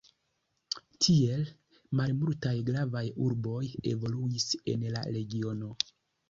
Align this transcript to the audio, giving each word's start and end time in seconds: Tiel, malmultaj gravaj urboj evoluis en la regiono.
Tiel, 1.07 1.43
malmultaj 1.99 2.53
gravaj 2.71 3.05
urboj 3.27 3.61
evoluis 3.93 4.49
en 4.75 4.89
la 4.97 5.05
regiono. 5.21 5.71